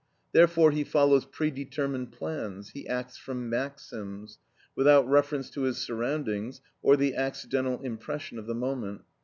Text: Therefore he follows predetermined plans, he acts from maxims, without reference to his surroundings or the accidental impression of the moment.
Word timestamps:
Therefore 0.31 0.71
he 0.71 0.83
follows 0.83 1.25
predetermined 1.27 2.11
plans, 2.11 2.71
he 2.71 2.87
acts 2.87 3.17
from 3.17 3.51
maxims, 3.51 4.39
without 4.75 5.07
reference 5.07 5.51
to 5.51 5.61
his 5.61 5.77
surroundings 5.77 6.59
or 6.81 6.97
the 6.97 7.13
accidental 7.13 7.79
impression 7.81 8.39
of 8.39 8.47
the 8.47 8.55
moment. 8.55 9.03